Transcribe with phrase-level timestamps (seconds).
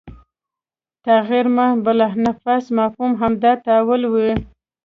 [1.05, 4.31] تغیر ما بالانفس مفهوم همدا تحول وي